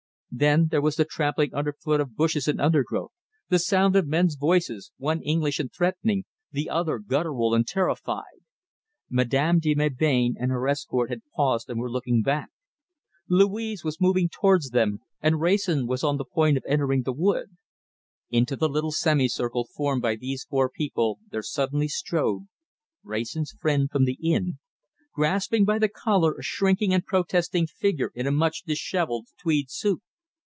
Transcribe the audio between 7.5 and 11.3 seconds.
and terrified. Madame de Melbain and her escort had